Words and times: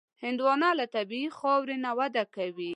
هندوانه 0.23 0.69
له 0.79 0.85
طبیعي 0.95 1.29
خاورې 1.37 1.75
نه 1.85 1.91
وده 1.97 2.23
کوي. 2.35 2.69